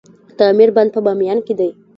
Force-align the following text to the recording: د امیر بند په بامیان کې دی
د 0.37 0.39
امیر 0.51 0.69
بند 0.75 0.89
په 0.95 0.99
بامیان 1.05 1.39
کې 1.45 1.53
دی 1.59 1.69